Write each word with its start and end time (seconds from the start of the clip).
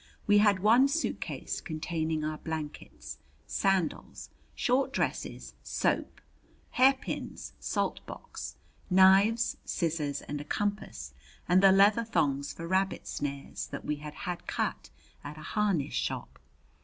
We 0.25 0.39
had 0.39 0.61
one 0.61 0.87
suitcase 0.87 1.61
containing 1.61 2.23
our 2.23 2.39
blankets, 2.39 3.19
sandals, 3.45 4.31
short 4.55 4.91
dresses, 4.91 5.53
soap, 5.61 6.21
hairpins, 6.71 7.53
salt 7.59 8.03
box, 8.07 8.55
knives, 8.89 9.57
scissors, 9.63 10.23
and 10.23 10.41
a 10.41 10.43
compass, 10.43 11.13
and 11.47 11.61
the 11.61 11.71
leather 11.71 12.03
thongs 12.03 12.51
for 12.51 12.67
rabbit 12.67 13.07
snares 13.07 13.67
that 13.67 13.85
we 13.85 13.97
had 13.97 14.15
had 14.25 14.47
cut 14.47 14.89
at 15.23 15.37
a 15.37 15.43
harness 15.53 15.93
shop. 15.93 16.39